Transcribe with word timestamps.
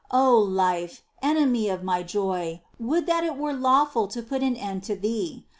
O 0.09 0.35
life, 0.35 1.03
enemy 1.21 1.69
of 1.69 1.83
my 1.83 2.01
joy, 2.01 2.61
would 2.79 3.05
that 3.05 3.23
it 3.23 3.37
were 3.37 3.53
lawful 3.53 4.07
to 4.07 4.23
put 4.23 4.41
an 4.41 4.55
end 4.55 4.81
to 4.85 4.95
thee 4.95 5.45